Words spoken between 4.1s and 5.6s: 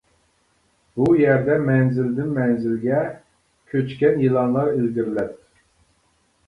يىلانلار ئىلگىرىلەپ.